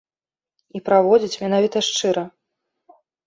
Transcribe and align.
І 0.77 0.81
праводзіць 0.87 1.39
менавіта 1.45 1.77
шчыра. 1.91 2.23